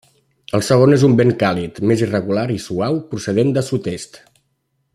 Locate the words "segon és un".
0.67-1.17